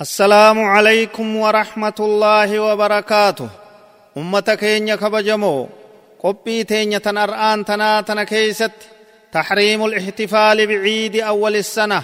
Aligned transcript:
السلام 0.00 0.58
عليكم 0.64 1.36
ورحمة 1.36 1.94
الله 2.00 2.60
وبركاته. 2.60 3.48
أمة 4.16 4.40
كينيا 4.40 4.96
كبجمو 4.96 5.68
قبي 6.22 6.64
تينيا 6.64 6.98
تنرآن 6.98 7.64
تنا 7.64 8.00
تنا 8.00 8.24
كيست 8.24 8.72
تحريم 9.32 9.84
الاحتفال 9.84 10.66
بعيد 10.66 11.16
أول 11.16 11.56
السنة 11.56 12.02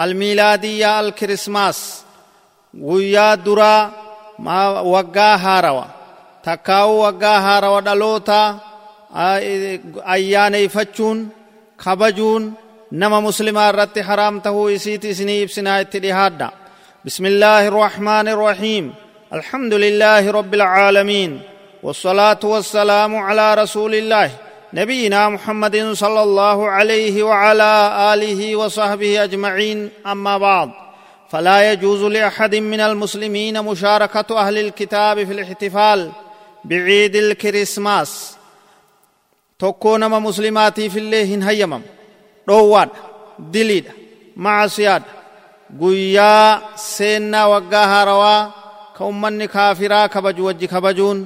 الميلادية 0.00 1.00
الكريسماس. 1.00 2.02
ويا 2.80 3.34
درا 3.34 3.90
ما 4.38 4.80
وقا 4.80 5.36
هاروا 5.36 5.84
تكاو 6.44 6.90
وقا 6.90 7.38
هاروا 7.38 7.80
دلوتا 7.80 8.58
ayyaaneyfachuun 10.14 11.18
kabajuun 11.76 12.52
nama 12.90 13.20
muslimaa 13.20 13.68
irratti 13.72 14.00
haraam 14.08 14.40
tahuu 14.40 14.68
isiiti 14.68 15.10
isinii 15.14 15.42
ibsinaa 15.42 15.78
itti 15.84 16.02
dhihaadha 16.04 16.48
بسم 17.04 17.26
الله 17.26 17.68
الرحمن 17.68 18.28
الرحيم. 18.28 18.94
الحمد 19.32 19.74
لله 19.74 20.30
رب 20.30 20.54
العالمين. 20.54 21.40
والصلاة 21.82 22.42
والسلام 22.44 23.16
على 23.16 23.54
رسول 23.54 23.94
الله 23.94 24.30
نبينا 24.74 25.28
محمد 25.28 25.92
صلى 25.92 26.22
الله 26.22 26.68
عليه 26.70 27.22
وعلى 27.22 27.72
آله 28.14 28.56
وصحبه 28.56 29.24
أجمعين. 29.24 29.90
أما 30.06 30.38
بعد 30.38 30.70
فلا 31.30 31.72
يجوز 31.72 32.02
لأحد 32.02 32.54
من 32.54 32.80
المسلمين 32.80 33.62
مشاركة 33.62 34.38
أهل 34.38 34.58
الكتاب 34.58 35.24
في 35.24 35.32
الاحتفال 35.32 36.10
بعيد 36.64 37.16
الكريسماس. 37.16 38.34
tokkoo 39.58 39.98
nama 39.98 40.20
muslimaatiif 40.20 40.96
illee 40.96 41.24
hin 41.26 41.42
hayyamam 41.42 41.82
dhoowwaadha 42.48 42.94
diliidha 43.52 43.92
guyyaa 45.76 46.60
seennaa 46.76 47.48
waggaa 47.48 47.86
haarawaa 47.92 48.52
ka 48.96 49.04
ummanni 49.04 49.48
kaafiraa 49.48 50.08
kabaju 50.08 50.44
wajji 50.48 50.68
kabajuun 50.68 51.18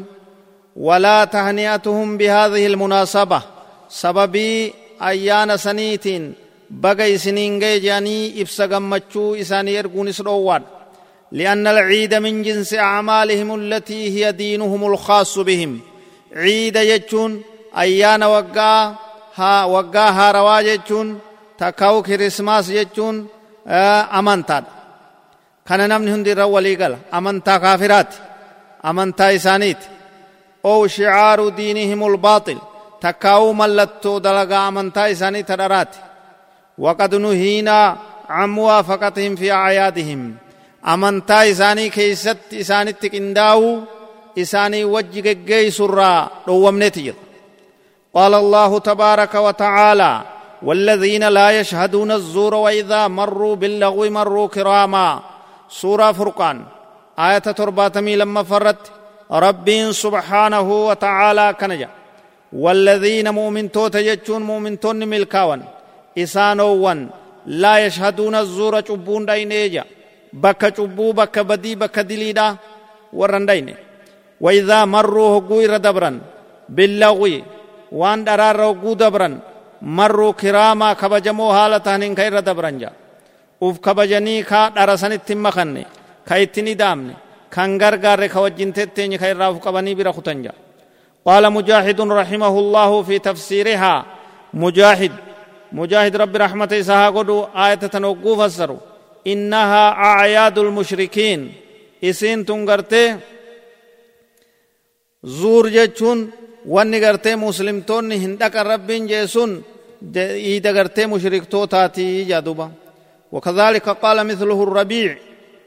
walaa 0.77 1.27
tahni'atuhum 1.27 2.19
bihaadhihi 2.19 2.67
almunaasaba 2.67 3.43
sababii 3.89 4.75
ayyaana 5.01 5.59
saniitiin 5.59 6.25
baga 6.71 7.07
isiniin 7.07 7.61
ga'e 7.63 7.81
jedhanii 7.85 8.33
ibsa 8.43 8.67
gammachuu 8.73 9.35
isaanii 9.43 9.77
erguunis 9.83 10.23
dhoowwaadha 10.27 10.69
لأن 11.33 11.67
العيد 11.67 12.15
من 12.15 12.43
جنس 12.43 12.75
أعمالهم 12.75 13.55
التي 13.55 14.01
هي 14.15 14.33
دينهم 14.33 14.87
الخاص 14.93 15.39
بهم 15.39 15.81
عيد 16.37 16.77
يجون 16.77 17.43
ayyaana 17.83 18.29
waggaa 18.29 18.95
haa 19.39 19.67
waggaa 19.67 20.13
haarawaa 20.13 20.63
jechuun 20.63 21.09
takkaa'u 21.61 22.03
kirismaas 22.03 22.67
jechuun 22.77 23.17
amantaadha 23.67 24.71
kana 25.69 25.85
namni 25.89 26.11
hundi 26.11 26.31
irra 26.35 26.47
walii 26.47 26.77
gala 26.77 26.99
amantaa 27.19 27.59
kaafiraati 27.65 28.19
amantaa 28.83 29.31
isaaniiti 29.39 29.87
oo 30.71 30.89
shicaaru 30.95 31.51
diinihim 31.57 32.03
ulbaaxil 32.03 32.59
takkaa'uu 33.05 33.55
mallattoo 33.61 34.17
dalagaa 34.25 34.67
amantaa 34.71 35.07
isaanii 35.15 35.43
tadharaati 35.51 35.99
waqad 36.85 37.13
nuhiinaa 37.25 37.89
can 38.29 38.51
muwaafaqatihim 38.57 39.35
fi 39.41 39.47
acyaadihim 39.51 40.23
amantaa 40.93 41.43
isaanii 41.53 41.91
keeysatti 41.97 42.55
isaanitti 42.65 43.07
qindaa'uu 43.15 43.75
isaanii 44.43 44.85
wajji 44.95 45.21
geggeeysurraa 45.27 46.21
dhowwamneeti 46.47 47.03
jira 47.07 47.21
قال 48.17 48.35
الله 48.35 48.79
تبارك 48.79 49.35
وتعالى 49.47 50.13
والذين 50.63 51.29
لا 51.29 51.61
يشهدون 51.61 52.11
الزور 52.11 52.55
وإذا 52.55 53.09
مروا 53.09 53.57
باللغو 53.57 54.11
مروا 54.11 54.49
كراما. 54.49 55.21
سورة 55.69 56.13
فرقان. 56.13 56.63
آية 57.19 57.39
ترباتمي 57.39 58.17
لما 58.17 58.43
فرت. 58.43 58.83
رب 59.33 59.69
سبحانه 59.91 60.87
وتعالى 60.87 61.55
كنجا. 61.61 61.89
والذين 62.53 63.29
مؤمن 63.31 63.73
توت 63.73 63.95
يجون 63.95 64.43
مؤمن 64.43 64.81
تون 64.81 65.09
ملكاون. 65.09 65.63
إسانوون. 66.19 67.11
لا 67.47 67.87
يشهدون 67.87 68.35
الزور 68.35 68.81
چبون 68.81 69.27
داينيجا. 69.27 69.85
بك 70.33 70.63
چبو 70.77 71.13
بك 71.13 71.39
بدي 71.39 71.75
بك 71.75 71.99
دليدا. 71.99 72.57
ورن 73.13 73.47
دايني 73.47 73.75
وإذا 74.41 74.85
مروا 74.85 75.39
هقوي 75.39 75.67
ردبرا 75.67 76.21
باللغوي 76.69 77.45
waan 77.93 78.25
dharaarra 78.25 78.73
hogguu 78.73 78.97
dabran 78.97 79.37
marruu 79.83 80.33
kiraamaa 80.33 80.95
kabajamoo 80.95 81.53
haala 81.53 81.81
tahaniin 81.81 82.15
ka 82.15 82.27
irra 82.27 82.43
dabran 82.43 82.79
jaa 82.79 82.95
uf 83.61 83.81
kabajanii 83.81 84.43
kaa 84.43 84.71
dhara 84.71 84.97
sanitti 84.97 85.35
hin 85.35 85.43
makanne 85.43 85.87
ka 86.29 86.39
ittin 86.39 86.69
idaamne 86.75 87.15
kan 87.51 87.79
gargaarre 87.79 88.29
ka 88.29 88.41
wajjin 88.41 88.73
tetteenye 88.73 89.19
ka 89.19 89.27
irraa 89.29 89.51
uf 89.51 89.61
qabanii 89.61 89.95
bira 89.95 90.13
kutan 90.13 90.43
jaa 90.43 90.59
قال 91.23 91.45
مجاهد 91.53 92.01
رحمه 92.01 92.55
الله 92.59 93.03
في 93.03 93.19
تفسيرها 93.19 93.95
مجاهد 94.55 95.13
مجاهد 95.73 96.17
رب 96.17 96.35
رحمته 96.37 96.81
إساها 96.83 97.11
قدو 97.15 97.47
آية 97.55 97.75
تنوقو 97.75 98.37
فسروا 98.43 98.81
إنها 99.27 99.85
أعياد 100.11 100.59
المشركين 100.59 101.41
إسين 102.05 102.43
تنقرته 102.47 103.07
زور 105.23 105.65
جتشون 105.69 106.43
wanni 106.67 107.01
gartee 107.01 107.37
muslimtoonni 107.37 108.19
hin 108.23 108.39
dhaqan 108.39 108.67
rabbiin 108.67 109.07
sun 110.03 110.17
iida 110.51 110.73
gartee 110.73 111.07
mushriktootaati 111.07 112.25
jaaduba 112.31 112.71
وكذلك 113.33 113.89
قال 113.89 114.27
مثله 114.27 114.63
الربيع 114.63 115.17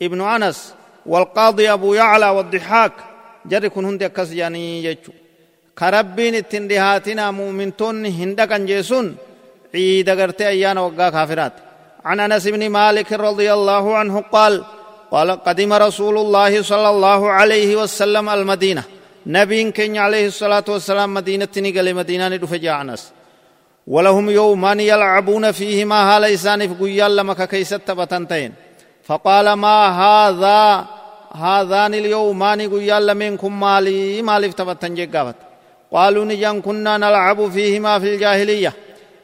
ابن 0.02 0.22
أنس 0.22 0.74
والقاضي 1.06 1.74
أبو 1.74 1.94
يعلى 1.94 2.30
والضحاك. 2.30 2.92
جري 3.46 3.70
كن 3.70 3.86
هندي 3.86 4.06
أكس 4.06 4.32
يعني 4.32 4.84
يجو 4.84 5.12
كربين 5.80 6.36
التندهاتنا 6.36 7.32
مؤمنتون 7.32 8.06
هندكا 8.06 8.58
جيسون. 8.58 9.16
عيد 9.76 10.10
قرتي 10.10 10.48
أيان 10.48 10.78
وقا 10.78 11.10
كافرات. 11.10 11.54
عن 12.06 12.20
أنس 12.20 12.48
بن 12.48 12.70
مالك 12.70 13.14
رضي 13.14 13.54
الله 13.54 13.98
عنه 13.98 14.22
قال 14.22 14.64
قال 15.12 15.32
قدم 15.32 15.74
رسول 15.74 16.18
الله 16.18 16.62
صلى 16.62 16.90
الله 16.90 17.30
عليه 17.30 17.76
وسلم 17.76 18.30
المدينة. 18.30 18.84
نبين 19.26 19.72
كن 19.72 19.98
عليه 19.98 20.28
الصلاة 20.28 20.68
والسلام 20.68 21.14
مدينة 21.14 21.54
نقل 21.58 21.94
مدينة 21.96 22.28
ندفع 22.28 22.82
أنس. 22.82 23.12
ولهم 23.88 24.30
يومان 24.30 24.80
يلعبون 24.80 25.52
فيهما 25.52 26.16
هالا 26.16 26.34
إسان 26.34 26.68
في 26.68 26.74
قيال 26.84 27.16
لما 27.16 27.34
كيست 27.34 27.82
تبتنتين 27.88 28.54
فقال 29.04 29.54
ما 29.54 29.78
هذا؟ 30.04 30.86
هذان 31.36 31.94
اليومان 31.94 32.60
قيال 32.74 33.18
منكم 33.18 33.60
مالي 33.60 34.22
مالي 34.22 34.50
تبتن 34.50 34.96
جقابت 34.96 35.36
قالوا 35.92 36.26
نجان 36.26 36.62
كنا 36.62 36.98
نلعب 36.98 37.50
فيهما 37.50 38.00
في 38.00 38.16
الجاهلية. 38.16 38.74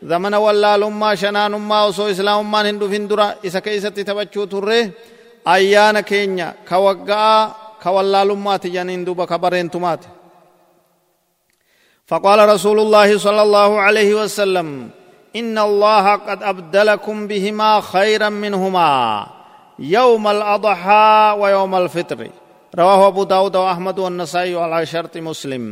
زمن 0.03 0.33
ولا 0.33 0.77
لما 0.77 1.15
شنان 1.15 1.51
ما 1.51 1.85
وصو 1.85 2.09
إسلام 2.09 2.51
ما 2.51 2.69
هندو 2.69 2.89
فندرا 2.89 3.35
إسا 3.45 3.59
كيست 3.59 3.99
تبتشو 3.99 4.45
تره 4.45 4.89
أيان 5.47 5.99
كينيا. 5.99 6.53
كوقا 6.69 7.55
كوالالمات 7.83 8.67
جنين 8.67 9.05
دوبا 9.05 9.25
كبرينتمات 9.25 9.99
فقال 12.11 12.49
رسول 12.49 12.79
الله 12.79 13.17
صلى 13.17 13.41
الله 13.41 13.79
عليه 13.79 14.11
وسلم 14.15 14.89
إن 15.35 15.55
الله 15.57 16.05
قد 16.15 16.43
أبدلكم 16.43 17.27
بهما 17.27 17.81
خيرا 17.81 18.29
منهما 18.29 18.91
يوم 19.79 20.27
الأضحى 20.27 21.35
ويوم 21.39 21.75
الفطر. 21.75 22.27
رواه 22.75 23.07
أبو 23.07 23.23
داود 23.23 23.55
وأحمد 23.55 23.99
والنسائي 23.99 24.55
على 24.59 24.85
شرط 24.85 25.17
مسلم. 25.17 25.63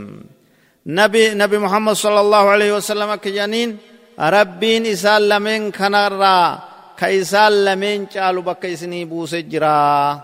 نبي 0.87 1.33
نبي 1.33 1.57
محمد 1.59 1.95
صلى 1.95 2.19
الله 2.19 2.43
عليه 2.49 2.71
وسلم 2.75 3.15
كجانين 3.15 3.77
ربين 4.19 4.85
إسال 4.85 5.29
لمن 5.29 5.71
كنرا 5.71 6.59
كإسال 6.97 7.65
لمن 7.65 8.07
جالو 8.15 8.41
بك 8.41 8.65
إسني 8.65 9.05
بوسجرا. 9.05 10.19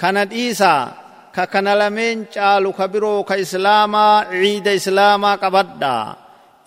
كانت 0.00 0.32
إيسا 0.32 0.92
ka 1.34 1.44
kana 1.52 1.72
lameen 1.80 2.18
caalu 2.34 2.70
ka 2.78 2.84
biroo 2.92 3.20
ka 3.28 3.34
islaamaa 3.44 4.16
ciida 4.30 4.72
islaamaa 4.80 5.36
qabadha 5.42 5.94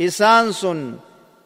isaan 0.08 0.48
sun 0.62 0.80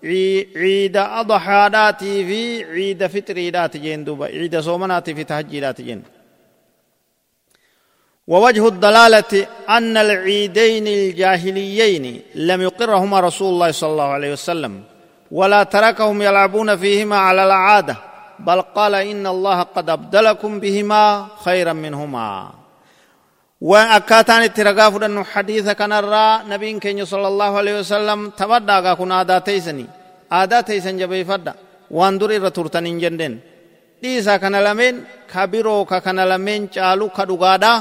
ciida 0.03 1.03
adhaadhaatii 1.21 2.19
fi 2.29 2.41
ciida 2.75 3.05
fitriidhaati 3.13 3.77
jeen 3.85 4.01
duuba 4.07 4.25
ciida 4.35 4.59
soomanaatii 4.67 5.15
fi 5.19 5.23
tahajjiidhaati 5.31 5.83
jeen 5.89 6.01
ووجه 8.29 8.67
الدلالة 8.67 9.47
أن 9.69 9.97
العيدين 9.97 10.87
الجاهليين 10.87 12.21
لم 12.35 12.59
يقرهما 12.61 13.19
رسول 13.19 13.49
الله 13.53 13.71
صلى 13.71 13.91
الله 13.91 14.03
عليه 14.17 14.31
وسلم 14.37 14.73
ولا 15.31 15.63
تركهم 15.63 16.21
يلعبون 16.21 16.69
فيهما 16.77 17.17
على 17.17 17.43
العادة 17.49 17.95
بل 18.39 18.61
قال 18.61 18.95
إن 18.95 19.27
الله 19.27 19.61
قد 19.75 19.89
أبدلكم 19.89 20.59
بهما 20.59 21.27
خيرا 21.45 21.73
منهما 21.73 22.27
وأكاتان 23.61 24.43
التراغاف 24.43 24.93
لأنه 24.97 25.23
حديث 25.23 25.69
كان 25.69 25.91
الرا 25.91 26.43
نبي 26.47 26.79
كنيو 26.79 27.05
صلى 27.05 27.27
الله 27.27 27.51
عليه 27.57 27.75
وسلم 27.79 28.19
تبدأ 28.39 28.93
كون 28.93 29.11
آداء 29.11 29.39
تيسني. 29.39 29.85
آداء 30.31 30.61
تيسن 30.61 30.97
جبهي 30.97 31.23
فدأ. 31.25 31.53
واندوري 31.91 32.37
رتورتن 32.37 32.85
انجندن 32.85 33.39
ديسا 34.01 34.37
كان 34.37 34.55
لمن 34.55 34.95
كبيرو 35.33 35.85
كان 35.85 36.19
لمن 36.19 36.61
چالو 36.71 37.09
كدوغادا 37.17 37.73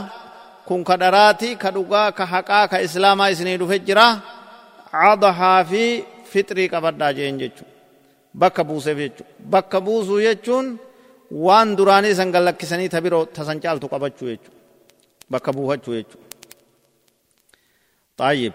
كون 0.68 0.84
كدراتي 0.84 1.54
كدوغا 1.54 2.10
كحقا 2.10 2.66
كإسلاما 2.66 3.30
إسني 3.32 3.56
دفجرا 3.56 4.18
عضحا 4.92 5.62
في 5.62 6.02
فطري 6.32 6.68
كبرد 6.68 7.02
آجين 7.02 7.38
جيچو. 7.38 7.64
بكبوس 8.34 8.88
بيچو. 8.88 9.24
بكبوس 9.52 10.08
ويچون 10.08 10.76
واندوراني 11.30 12.14
سنگلق 12.14 12.56
كسني 12.60 12.88
تبيرو 12.88 13.24
تسنچالتو 13.24 13.88
كبچو 13.88 14.26
يچو. 14.26 14.57
Bakka 15.30 15.52
buufachuu 15.52 15.94
jechu 15.94 16.18
طيب. 18.18 18.52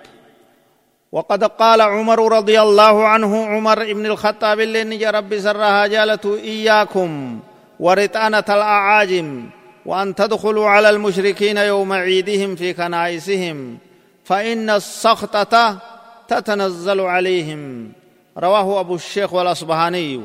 وقد 1.12 1.44
قال 1.44 1.82
عمر 1.82 2.32
رضي 2.38 2.62
الله 2.62 3.08
عنه 3.08 3.46
عمر 3.46 3.82
ابن 3.82 4.06
الخطاب 4.06 4.60
اللي 4.60 4.84
نجى 4.84 5.10
ربي 5.10 5.42
سرها 5.42 5.88
جالته 5.88 6.36
إياكم 6.36 7.40
ورطانة 7.80 8.44
الأعاجم 8.50 9.50
وأن 9.86 10.16
تدخلوا 10.16 10.70
على 10.70 10.90
المشركين 10.90 11.58
يوم 11.58 11.94
عيدهم 11.94 12.56
في 12.56 12.74
كنائسهم 12.74 13.78
فإن 14.24 14.70
السخطة 14.70 15.80
تتنزل 16.28 17.00
عليهم. 17.02 17.92
رواه 18.38 18.80
أبو 18.80 18.96
الشيخ 18.96 19.34
والأصبهاني 19.34 20.22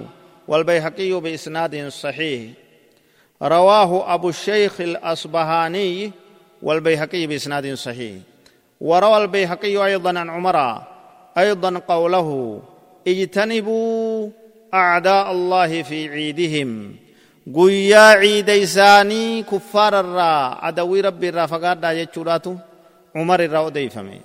والبيهقي 0.48 1.20
بإسناد 1.20 1.88
صحيح. 1.88 2.50
رواه 3.42 4.14
أبو 4.14 4.28
الشيخ 4.28 4.80
الأصبهاني 4.80 6.12
والبيهقي 6.62 7.26
بإسناد 7.26 7.74
صحيح. 7.74 8.14
وروى 8.80 9.24
البيهقي 9.24 9.86
أيضا 9.86 10.18
عن 10.18 10.30
عمر 10.30 10.82
أيضا 11.38 11.78
قوله 11.78 12.62
اجتنبوا 13.08 14.30
أعداء 14.74 15.32
الله 15.32 15.82
في 15.82 16.08
عيدهم. 16.08 16.96
قويا 17.54 17.98
عيد 17.98 18.50
إساني 18.50 19.42
كفار 19.42 20.00
الرا. 20.00 20.64
عدوي 20.64 21.00
ربي 21.00 21.28
الرا 21.28 21.46
فقاد 21.46 21.84
يجوراتو 21.84 22.56
عمر 23.16 23.44
الرا 23.44 23.66
أديفمي 23.66 24.20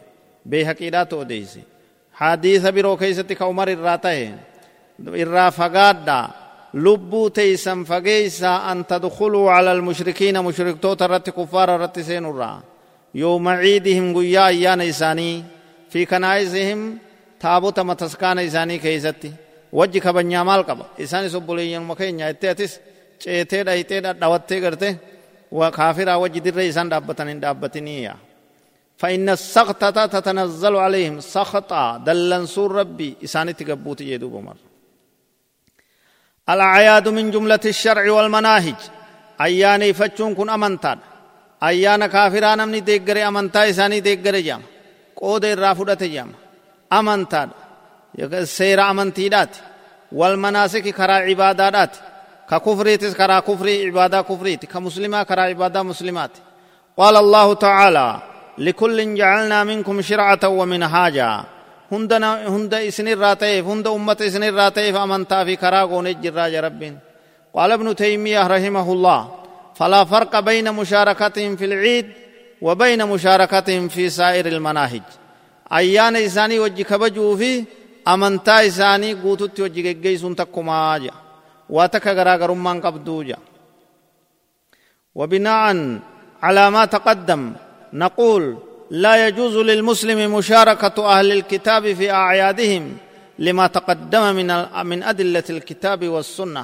بيهقي 0.45 0.89
لا 0.89 1.03
تؤديسي 1.03 1.61
حديث 2.13 2.67
برو 2.67 2.97
كيستك 2.97 3.41
عمر 3.41 3.67
الرا 3.67 3.95
تهين. 3.95 4.37
لبو 6.73 7.27
تيسم 7.27 7.83
فقيسا 7.83 8.71
أن 8.71 8.87
تدخلوا 8.87 9.51
على 9.51 9.71
المشركين 9.71 10.43
مشرك 10.43 10.75
توترت 10.81 11.29
كفار 11.29 11.69
رت 11.81 11.99
سين 11.99 12.25
الرا 12.25 12.61
يوم 13.15 13.47
عيدهم 13.47 14.17
قيا 14.17 14.47
أيان 14.47 14.81
إساني 14.81 15.43
في 15.89 16.05
كنائسهم 16.05 16.97
تابوت 17.39 17.79
متسكان 17.79 18.39
إساني 18.39 18.77
كيستي 18.77 19.31
وجه 19.73 19.99
كبنيا 19.99 20.43
مال 20.43 20.63
قبا 20.63 20.85
إساني 21.01 21.29
سبولي 21.29 21.79
مكين 21.79 22.19
يتيتس 22.19 22.79
ceetee 23.23 23.63
dhayitee 23.67 24.01
dhadhawattee 24.03 24.59
garte 24.63 24.89
kaafiraa 25.77 26.17
wajji 26.23 26.39
dirree 26.45 26.67
isaan 26.71 26.89
dhaabbatan 26.91 27.27
hin 27.31 27.39
dhaabbatiniya 27.43 28.15
فإن 28.97 29.29
السخطة 29.29 30.05
تتنزل 30.05 30.75
عليهم. 30.75 31.19
سخطا 31.19 31.97
دلنسور 31.97 32.71
ربي. 32.71 33.15
إسانة 33.23 33.55
قبوت 33.69 34.01
يدوب 34.01 34.33
مر 34.43 34.55
الأعياد 36.49 37.07
من 37.09 37.31
جملة 37.31 37.59
الشرع 37.65 38.11
والمناهج. 38.11 38.75
أياني 39.41 39.93
فتشون 39.93 40.35
كن 40.35 40.49
امانتا 40.49 40.97
ايانا 41.63 42.07
كافران 42.07 42.59
أمني 42.59 42.79
ديگر 42.79 43.27
أمنتا 43.27 43.69
إساني 43.69 43.99
ديگر 43.99 44.35
جام. 44.35 44.61
قود 45.15 45.45
الرافدة 45.45 46.05
جام 46.07 46.31
أمنتان 46.93 47.49
سير 48.43 48.81
أمانتي 48.81 49.29
دات. 49.29 49.49
والمناسك 50.11 50.87
كرا 50.89 51.13
عبادات 51.13 51.89
ككفريت 52.49 53.05
كرا 53.05 53.39
كفري 53.39 53.87
عبادة 53.87 54.21
كفريت 54.21 54.65
كمسلمة 54.65 55.23
كرا 55.23 55.41
عبادة 55.41 55.83
مسلمات 55.83 56.31
قال 56.97 57.15
الله 57.17 57.53
تعالى 57.53 58.21
لكل 58.57 59.15
جعلنا 59.15 59.63
منكم 59.63 60.01
شرعة 60.01 60.47
ومنهاجا. 60.47 61.43
Hunda 61.93 62.81
isinirraa 62.89 63.35
ta'eef 63.35 63.65
hunda 63.65 63.91
ummata 63.91 64.25
isinirraa 64.25 64.71
ta'eef 64.71 64.95
amantaa 64.95 65.45
fi 65.45 65.57
karaa 65.57 65.87
goonee 65.87 66.15
jirraa 66.23 66.49
ja 66.49 66.61
rabbiin. 66.61 66.95
Qaala 67.53 67.75
ibnu 67.75 67.95
taymiyah 67.95 68.47
rahimahullah 68.49 69.43
فلا 69.75 70.05
فرق 70.05 70.39
بين 70.39 70.73
مشاركتهم 70.73 71.55
في 71.55 71.65
العيد 71.65 72.07
وبين 72.61 73.05
مشاركتهم 73.05 73.87
في 73.87 74.09
سائر 74.09 74.45
المناهج 74.47 75.01
أيان 75.73 76.15
إساني 76.15 76.59
وجه 76.59 76.83
كبجو 76.83 77.37
في 77.37 77.65
أمنتا 78.07 78.67
إساني 78.67 79.13
قوتت 79.13 79.59
وجه 79.59 79.91
جيسون 79.91 80.35
تكما 80.35 80.97
جا 80.97 81.11
واتك 81.69 82.07
غراغرمان 82.07 82.81
قبدو 82.81 83.23
جا 83.23 83.37
وبناء 85.15 85.65
على 86.43 86.71
ما 86.71 86.85
تقدم 86.85 87.53
نقول 87.93 88.57
لا 88.93 89.27
يجوز 89.27 89.57
للمسلم 89.57 90.35
مشاركة 90.35 90.97
أهل 91.05 91.31
الكتاب 91.31 91.93
في 91.93 92.11
أعيادهم 92.11 92.97
لما 93.39 93.67
تقدم 93.67 94.35
من 94.35 94.49
من 94.85 95.03
أدلة 95.03 95.43
الكتاب 95.49 96.07
والسنة. 96.07 96.63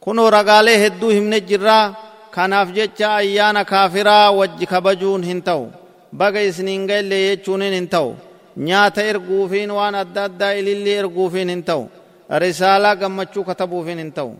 كنوا 0.00 0.30
رقاليه 0.30 0.86
الدوهم 0.86 1.34
نجرا 1.34 1.94
كان 2.34 2.52
أفجتش 2.52 3.02
أيان 3.02 3.62
كافرا 3.62 4.28
وجي 4.28 4.66
كبجون 4.66 5.24
هنتو. 5.24 5.66
بغي 6.12 6.52
سنين 6.52 6.90
غير 6.90 7.04
ليجونين 7.04 7.72
هنتو. 7.72 8.14
نياتا 8.56 9.10
إرقوفين 9.10 9.70
وان 9.70 9.94
أدادا 9.94 10.58
إللي 10.58 11.00
إرقوفين 11.00 11.50
هنتو. 11.50 11.86
رسالة 12.32 12.92
غمتشو 12.92 13.44
كتبوفين 13.44 13.98
هنتو. 13.98 14.30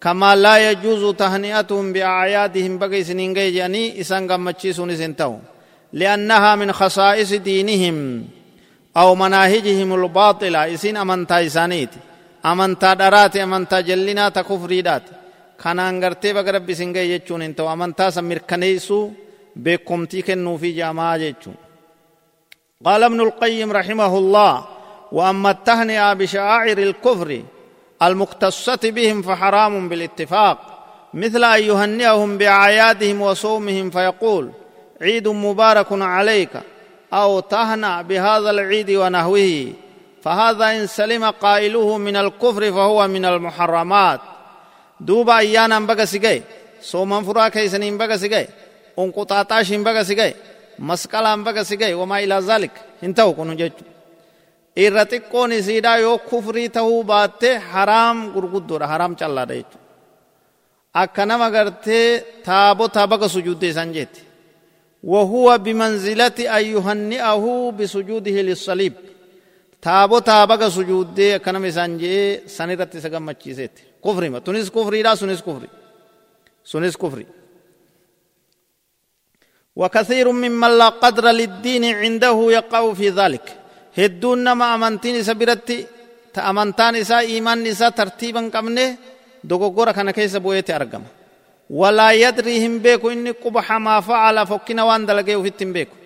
كما 0.00 0.36
لا 0.36 0.70
يجوز 0.70 1.14
تهنئتهم 1.14 1.92
بأعيادهم 1.92 2.78
بغي 2.78 3.04
سنين 3.04 3.30
غير 3.36 3.52
يعني 3.52 4.00
إسان 4.00 4.30
غمتشي 4.30 4.72
سنتو. 4.72 5.34
لأنها 5.92 6.56
من 6.56 6.72
خصائص 6.72 7.32
دينهم 7.32 8.24
أو 8.96 9.14
مناهجهم 9.14 9.94
الباطلة. 9.94 10.74
إسين 10.74 10.96
أمنتا 10.96 11.46
إسانيت 11.46 11.90
أمنتا 12.46 12.94
درات 12.94 13.36
أمنتا 13.36 13.80
جلنا 13.80 14.28
تكفريدات 14.28 15.02
baga 16.34 16.52
rabbi 16.52 16.72
isin 16.72 16.92
ga'e 16.92 17.06
jechuun 17.06 17.42
hin 17.42 17.54
ta'u 17.54 17.68
amantaa 17.68 18.10
san 18.10 18.24
mirkaneessuu 18.24 19.14
beekomtii 19.54 20.22
kennuufi 20.22 20.74
jaamaa 20.74 21.18
jechuun 21.18 21.54
قال 22.84 23.02
ابن 23.02 23.20
القيم 23.20 23.72
رحمه 23.72 24.18
الله 24.18 24.64
وأما 25.12 25.50
التهنئه 25.50 26.12
بشعائر 26.12 26.78
الكفر 26.78 27.42
المختصه 28.02 28.80
بهم 28.84 29.22
فحرام 29.22 29.88
بالاتفاق 29.88 30.58
مثل 31.14 31.44
أن 31.44 31.62
يهنئهم 31.62 32.38
باعيادهم 32.38 33.20
وصومهم 33.20 33.90
فيقول 33.90 34.50
عيد 35.02 35.28
مبارك 35.28 35.90
عليك 35.92 36.54
أو 37.12 37.40
تهنى 37.40 38.02
بهذا 38.02 38.50
العيد 38.50 38.90
ونهوه 38.90 39.72
فهذا 40.22 40.66
إن 40.76 40.86
سلم 40.86 41.24
قائله 41.44 41.98
من 41.98 42.16
الكفر 42.16 42.62
فهو 42.72 43.08
من 43.08 43.24
المحرمات. 43.24 44.20
دوبا 45.00 45.38
أيانا 45.38 45.80
بقى 45.80 46.06
سيجي 46.06 46.42
سوما 46.80 47.22
فرا 47.22 47.48
كيسن 47.48 47.98
بقى 47.98 48.18
سيجي 48.18 48.46
أنقطع 48.98 49.42
تاش 49.42 49.72
بقى 49.72 50.04
سيجي 50.04 50.34
مسكلا 50.78 51.44
بقى 51.44 51.64
سيجي 51.64 51.94
وما 51.94 52.18
إلى 52.24 52.34
ذلك. 52.34 52.70
انتهوا 53.02 53.32
كنوا 53.32 53.54
جيت. 53.54 53.72
إيرتك 54.78 55.22
كوني 55.32 55.62
سيدا 55.62 55.94
يو 55.94 56.18
كفري 56.18 56.68
تهو 56.68 57.02
باتي 57.02 57.58
حرام 57.58 58.30
غرقود 58.34 58.66
دور 58.66 58.86
حرام 58.86 59.14
چلا 59.14 59.44
ريت. 59.44 59.66
أكنا 60.96 61.36
مغرته 61.36 62.22
تابو 62.44 62.86
تابق 62.86 63.26
سجود 63.26 63.58
دي 63.58 63.72
سنجيتي 63.72 64.22
وهو 65.02 65.58
بمنزلة 65.58 66.38
أن 66.58 66.64
يهنئه 66.64 67.44
بسجوده 67.78 68.36
للصليب. 68.42 68.92
taabotaa 69.82 70.46
baga 70.46 70.70
sujuuddee 70.70 71.34
akkanama 71.34 71.66
isaan 71.66 71.98
jee 71.98 72.42
san 72.46 72.70
irratti 72.70 72.98
isa 72.98 73.10
gammachiiseetti 73.10 73.82
kufrima 74.04 74.40
tunis 74.40 74.70
kufriidha 74.70 75.16
sunis 75.16 75.42
kufri 75.42 75.68
sunis 76.64 76.96
kufri 76.96 77.26
وكثير 79.76 80.32
ممن 80.32 80.78
لا 80.78 80.88
قدر 80.88 81.24
للدين 81.30 81.84
عنده 81.84 82.52
يقع 82.52 82.92
في 82.94 83.08
ذلك. 83.08 83.46
هدون 83.98 84.44
نما 84.44 84.74
أمنتين 84.74 85.22
سبرتي 85.22 85.86
تأمنتان 86.34 86.96
إسا 86.96 87.18
إيمان 87.18 87.66
إسا 87.66 87.88
ترتيبا 87.88 88.50
قمنه 88.54 88.96
دوغورا 89.44 89.92
كان 89.92 90.10
كيس 90.10 90.36
بويتي 90.36 90.76
أرقم 90.76 91.02
ولا 91.80 92.12
يدري 92.12 92.66
هم 92.66 92.78
بيكو 92.78 93.10
إني 93.10 93.30
قبح 93.30 93.72
ما 93.72 94.00
فعل 94.00 94.46
فكنا 94.46 94.82
وان 94.82 95.06
دلقيه 95.06 95.36
في 95.36 95.48
التنبيكو 95.48 95.96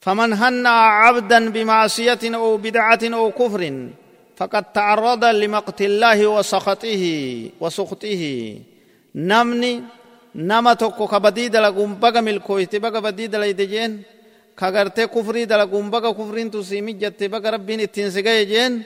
فمن 0.00 0.32
هن 0.32 0.66
عبدا 0.66 1.50
بمعصية 1.50 2.22
أو 2.24 2.56
بدعة 2.56 3.02
أو 3.04 3.30
كفر 3.40 3.62
فقد 4.36 4.64
تعرض 4.72 5.24
لمقت 5.24 5.80
الله 5.82 6.26
وسخطه 6.26 7.04
وسخطه. 7.60 8.22
نمني 9.14 9.72
نما 10.34 10.74
توكو 10.74 11.06
كبديد 11.06 11.56
لغم 11.56 11.94
بغا 11.94 12.20
ملكو 12.20 12.58
يتبغا 12.58 13.00
بديد 13.00 13.36
لديجين 13.36 14.02
كغرته 14.58 15.04
كفري 15.04 15.44
دلغم 15.44 15.90
بغا 15.90 16.10
كفرين 16.18 16.50
تسيمي 16.50 16.92
جتبغا 16.92 17.50
ربين 17.50 17.80
التنسيقا 17.80 18.30
يجين 18.40 18.82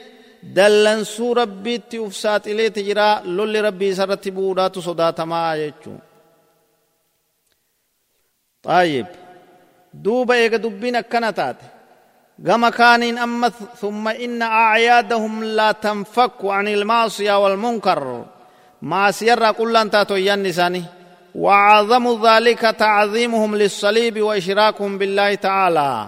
dallansuu 0.55 1.33
rabbiitti 1.33 1.99
uf 1.99 2.13
saaxileeti 2.13 2.83
jira 2.83 3.21
lolli 3.25 3.61
rabbii 3.61 3.89
isarratti 3.89 4.31
bu'uudhaatu 4.31 4.81
sodaatamaa 4.81 5.57
jechuu 5.57 5.99
طيب 8.63 9.05
دوبا 9.93 10.33
إيقا 10.35 10.57
دبين 10.57 10.95
أكنتات 10.95 11.55
كما 12.47 12.69
كان 12.69 13.17
أما 13.17 13.49
ثم 13.81 14.07
إن 14.07 14.41
أعيادهم 14.41 15.43
لا 15.43 15.71
تنفك 15.71 16.45
عن 16.45 16.67
المعصية 16.67 17.43
والمنكر 17.43 18.25
ما 18.81 19.11
سيرا 19.11 19.51
كل 19.51 19.77
أنت 19.77 19.95
نساني 20.13 20.83
وعظم 21.35 22.27
ذلك 22.27 22.61
تعظيمهم 22.61 23.55
للصليب 23.55 24.21
وإشراكهم 24.21 24.97
بالله 24.97 25.35
تعالى 25.35 26.07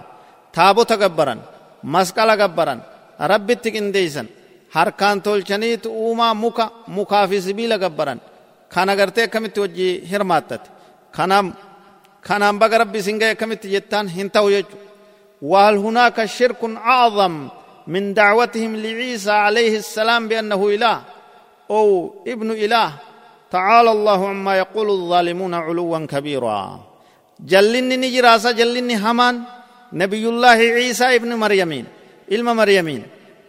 تابو 0.52 0.82
تقبرا 0.82 1.38
مسكال 1.84 2.30
قبرا 2.42 2.80
ربي 3.20 3.54
تكنديسا 3.54 4.26
harkaan 4.74 5.22
tolchaniitu 5.22 5.88
uumaa 5.90 6.34
muka 6.34 6.70
mukaa 6.86 7.26
fi 7.30 7.42
sibiila 7.42 7.78
gabbaran 7.78 8.20
kana 8.68 8.96
gartee 8.96 9.24
akkamitti 9.24 9.60
wajji 9.60 9.86
hirmaattate 10.10 10.68
kanaam 11.16 11.46
kanaan 12.26 12.58
baga 12.58 12.78
rabbi 12.82 12.98
isin 12.98 13.18
ga'e 13.20 13.30
akkamitti 13.36 13.70
jettaan 13.74 14.08
hin 14.16 14.30
ta'u 14.30 14.50
jechu 14.50 14.76
وهل 15.42 15.76
هناك 15.76 16.24
شرك 16.24 16.64
أعظم 16.64 17.48
من 17.86 18.14
دعوتهم 18.14 18.76
لعيسى 18.76 19.30
عليه 19.30 19.76
السلام 19.84 20.28
بأنه 20.28 20.68
إله 20.74 20.96
أو 21.70 22.14
ابن 22.26 22.48
إله 22.64 22.90
تعالى 23.50 23.90
الله 23.92 24.28
عما 24.28 24.52
يقول 24.58 24.88
الظالمون 24.90 25.54
علوا 25.54 25.98
كبيرا 26.06 26.80
جلني 27.40 27.96
نجراسا 27.96 28.50
جلني 28.52 28.96
همان 28.96 29.34
نبي 29.92 30.24
الله 30.28 30.58
عيسى 30.76 31.06
ابن 31.16 31.30
مريمين 31.34 31.86
إلما 32.32 32.52
مريمين 32.52 33.02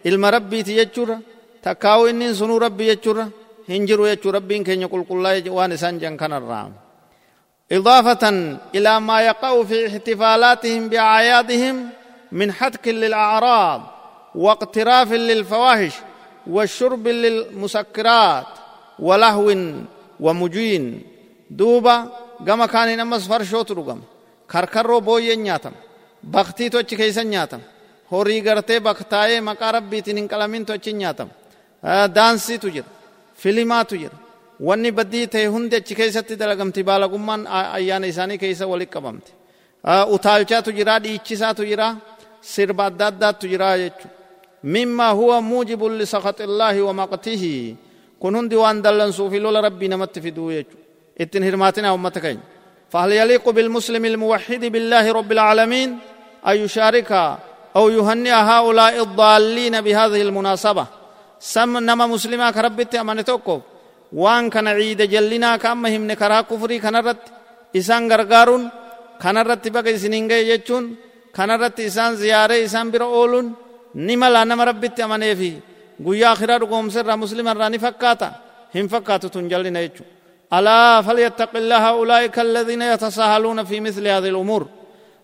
ilma 0.06 0.30
rabbiiti 0.30 0.74
jechuudha 0.78 1.18
takkaawu 1.62 2.08
inni 2.08 2.34
sunuu 2.34 2.58
rabbi 2.58 2.84
jechuudha 2.90 3.24
hin 3.68 3.86
jiru 3.88 4.06
jechuu 4.06 4.30
rabbiin 4.36 4.64
keenya 4.64 4.88
qulqullaa'e 4.92 5.50
waan 5.50 5.72
isaan 5.72 5.98
jan 6.00 6.16
kanarraa 6.16 6.70
إضافة 7.72 8.24
إلى 8.74 9.00
ما 9.00 9.20
يقع 9.20 9.62
في 9.64 9.86
احتفالاتهم 9.86 10.88
بأعيادهم 10.88 11.76
من 12.32 12.52
حتك 12.52 12.88
للأعراض 12.88 13.80
واقتراف 14.34 15.12
للفواحش 15.12 15.94
والشرب 16.46 17.08
للمسكرات 17.08 18.46
ولهو 18.98 19.48
ومجين 20.20 21.02
دوبا 21.50 21.96
gama 22.44 22.68
kaaniin 22.68 23.00
ammas 23.00 23.28
farshootu 23.28 23.74
dhugama 23.74 24.04
karkarroo 24.46 25.00
booyyeen 25.00 25.42
nyaatama 25.42 25.76
baktiitu 26.22 26.78
achi 26.78 26.96
keeysan 26.96 27.26
nyaatama 27.26 27.64
horii 28.12 28.40
gartee 28.46 28.80
baktaa'ee 28.88 29.40
maqaa 29.48 29.72
rabbiitiin 29.78 30.16
hin 30.20 30.28
qalamintu 30.32 30.70
achi 30.76 30.92
nyaatama 31.00 31.32
daansiitu 32.16 32.68
jira 32.76 32.88
filimaatu 33.42 33.94
jira 34.02 34.16
wanni 34.68 34.90
baddii 34.98 35.26
ta'e 35.34 35.46
hundi 35.54 35.74
achi 35.80 35.94
keessatti 36.00 36.34
dalagamti 36.42 36.80
baalagummaan 36.88 37.42
ayyaana 37.78 38.06
isaanii 38.12 38.38
keessa 38.42 38.64
walitti 38.72 38.94
qabamte 38.96 39.30
utaalchaatu 40.16 40.70
jira 40.78 40.94
dhiichisaatu 41.04 41.62
jira 41.70 41.88
sirba 42.52 42.82
adda 42.90 43.06
addaatu 43.10 43.44
jira 43.52 43.68
jechuudha 43.82 44.14
mimma 44.74 45.06
huwa 45.18 45.36
muujibun 45.50 45.92
lisakhaxillaahi 46.00 46.80
wa 46.88 46.92
maqtihi 47.00 47.54
kun 48.20 48.34
hundi 48.38 48.56
waan 48.62 48.78
dallansuuf 48.84 49.32
lola 49.44 49.60
rabbii 49.68 49.88
namatti 49.94 50.20
fiduu 50.24 50.50
jechuudha 50.56 50.84
ittiin 51.22 51.44
hirmaatina 51.48 51.94
ummata 51.98 52.20
keenya 52.26 52.44
فهل 52.92 53.12
يليق 53.12 53.46
بالمسلم 53.56 54.04
الموحد 54.12 54.62
بالله 54.74 55.04
رب 55.18 55.30
العالمين 55.36 55.88
أن 56.48 56.56
يشارك 56.64 57.10
أو 57.76 57.84
يهنئ 57.96 58.32
هؤلاء 58.50 58.94
الضالين 59.06 59.74
بهذه 59.86 60.20
المناسبة 60.26 60.84
سم 61.54 61.72
نما 61.88 62.06
مسلما 62.14 62.48
كربت 62.56 62.92
أمانتوكو 63.02 63.56
وان 64.22 64.44
كان 64.54 64.68
عيد 64.78 65.00
جلنا 65.12 65.50
كأما 65.62 65.88
هم 65.94 66.02
نكرا 66.10 66.40
كفري 66.50 66.78
كان 66.84 66.96
رت 67.06 67.24
إسان 67.78 68.02
غرغارون 68.12 68.62
كان 69.22 69.36
رت 69.48 69.64
بقى 69.74 69.92
سنينجي 70.02 70.40
يجون 70.50 70.84
كان 71.36 71.50
رت 71.62 71.78
إسان 71.88 72.10
زيارة 72.22 72.56
إسان 72.66 72.86
برا 72.92 73.06
أولون 73.18 73.46
نما 74.06 74.44
نما 74.50 74.64
ربت 74.70 74.98
أمانه 75.06 75.34
في 75.40 75.50
akhiraa 76.04 76.60
dhugoomsirraa 76.60 77.16
muslima 77.16 77.50
irraa 77.50 77.70
ni 77.70 77.78
fakkaata 77.78 78.32
hin 78.74 78.88
fakkaatu 78.88 79.30
tun 79.30 79.48
jallina 79.48 79.80
jechu 79.80 80.04
alaa 80.50 81.02
falyattaqi 81.02 81.58
illaha 81.58 81.94
ulaa'ika 81.96 82.40
alladhiina 82.40 82.84
yatasaahaluuna 82.92 83.64
fi 83.64 83.80
mithli 83.80 84.08
hadhihi 84.08 84.32
lumuur 84.32 84.66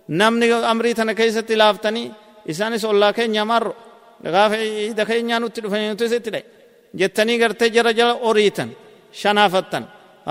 namni 0.08 0.52
amrii 0.52 0.94
tana 0.94 1.14
keessatti 1.14 1.56
laaftanii 1.56 2.12
isaanis 2.46 2.84
ollaa 2.84 3.12
keenya 3.12 3.44
marro 3.44 3.72
gaafa 4.34 4.56
ida 4.90 5.04
keenyaa 5.10 5.40
nutti 5.42 5.60
dhufaniitu 5.62 6.04
isitti 6.04 6.30
dhae. 6.34 6.44
Jettanii 6.98 7.38
gartee 7.42 7.70
jara 7.70 7.92
jala 7.98 8.14
oriitan 8.28 8.70
shanaafattan. 9.20 9.84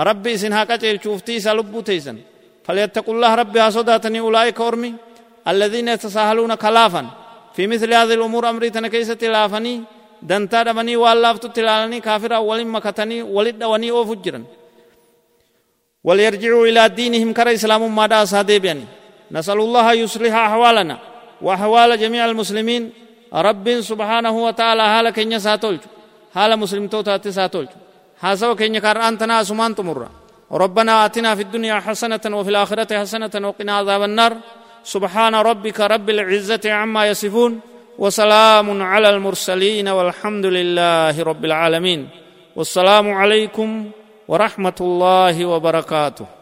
Rabbi 0.08 0.30
isin 0.36 0.52
haa 0.52 0.66
qaceelchuuftii 0.70 1.36
isaa 1.40 1.54
lubbuu 1.58 1.82
teeysan 1.82 2.18
فليتقوا 2.66 3.14
الله 3.14 3.34
ربي 3.34 3.58
هاسوداتني 3.60 4.20
أولئك 4.20 4.60
أرمي 4.60 4.94
الذين 5.48 5.88
يتساهلون 5.88 6.54
كلافا 6.54 7.02
في 7.54 7.66
مثل 7.66 7.90
هذه 7.94 8.14
الأمور 8.14 8.50
أمري 8.50 8.70
تنكيسة 8.70 9.18
لافني 9.34 9.74
دنتا 10.30 10.62
دمني 10.62 10.94
واللافتو 10.96 11.48
تلالني 11.56 11.98
كافر 12.06 12.30
أول 12.36 12.60
مكتني 12.74 13.22
ولد 13.36 13.62
وني 13.72 13.90
أو 13.90 14.04
فجرا 14.10 14.40
وليرجعوا 16.06 16.66
إلى 16.66 16.88
دينهم 16.88 17.32
كرا 17.36 17.52
إسلام 17.58 17.82
ما 17.96 18.06
دا 18.06 18.24
سادبياني 18.24 18.86
نسأل 19.34 19.58
الله 19.66 19.86
يصلح 20.02 20.34
أحوالنا 20.48 20.96
وأحوال 21.42 21.98
جميع 21.98 22.24
المسلمين. 22.24 22.82
رب 23.34 23.66
سبحانه 23.80 24.34
وتعالى 24.46 24.82
حال 24.82 25.06
كنيا 25.10 25.38
ساتولج. 25.38 25.82
حال 26.34 26.50
مسلم 26.56 26.86
توتا 26.88 27.30
ساتولج. 27.30 27.68
حاسو 28.22 28.54
كنيا 28.54 28.80
كار 28.80 28.98
أنتنا 29.08 29.42
سمان 29.42 29.74
تمر 29.74 30.08
ربنا 30.52 31.04
آتنا 31.04 31.34
في 31.34 31.42
الدنيا 31.42 31.80
حسنة 31.80 32.20
وفي 32.38 32.50
الآخرة 32.50 32.90
حسنة 33.00 33.34
وقنا 33.48 33.72
عذاب 33.72 34.02
النار. 34.02 34.32
سبحان 34.84 35.34
ربك 35.34 35.80
رب 35.80 36.10
العزة 36.10 36.64
عما 36.72 37.06
يصفون. 37.06 37.60
وسلام 37.98 38.82
على 38.82 39.08
المرسلين 39.08 39.88
والحمد 39.88 40.46
لله 40.46 41.22
رب 41.22 41.44
العالمين. 41.44 42.08
والسلام 42.56 43.06
عليكم 43.14 43.90
ورحمة 44.28 44.78
الله 44.80 45.36
وبركاته. 45.44 46.41